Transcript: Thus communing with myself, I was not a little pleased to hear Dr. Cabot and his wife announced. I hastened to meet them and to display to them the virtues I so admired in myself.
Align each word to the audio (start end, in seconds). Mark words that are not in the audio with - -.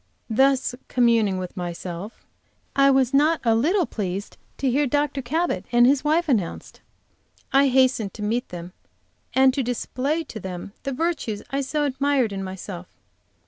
Thus 0.31 0.73
communing 0.87 1.37
with 1.37 1.55
myself, 1.55 2.25
I 2.75 2.89
was 2.89 3.13
not 3.13 3.39
a 3.43 3.53
little 3.53 3.85
pleased 3.85 4.35
to 4.57 4.67
hear 4.67 4.87
Dr. 4.87 5.21
Cabot 5.21 5.67
and 5.71 5.85
his 5.85 6.03
wife 6.03 6.27
announced. 6.27 6.81
I 7.53 7.67
hastened 7.67 8.11
to 8.15 8.23
meet 8.23 8.49
them 8.49 8.73
and 9.35 9.53
to 9.53 9.61
display 9.61 10.23
to 10.23 10.39
them 10.39 10.73
the 10.81 10.91
virtues 10.91 11.43
I 11.51 11.61
so 11.61 11.83
admired 11.83 12.33
in 12.33 12.43
myself. 12.43 12.87